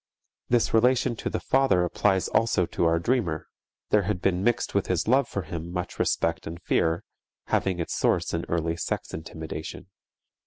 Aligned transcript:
This 0.49 0.73
relation 0.73 1.15
to 1.17 1.29
the 1.29 1.39
father 1.39 1.83
applies 1.83 2.27
also 2.29 2.65
to 2.65 2.85
our 2.85 2.97
dreamer; 2.97 3.45
there 3.91 4.01
had 4.01 4.19
been 4.19 4.43
mixed 4.43 4.73
with 4.73 4.87
his 4.87 5.07
love 5.07 5.27
for 5.29 5.43
him 5.43 5.71
much 5.71 5.99
respect 5.99 6.47
and 6.47 6.59
fear, 6.59 7.03
having 7.49 7.79
its 7.79 7.93
source 7.93 8.33
in 8.33 8.43
early 8.49 8.77
sex 8.77 9.13
intimidation. 9.13 9.91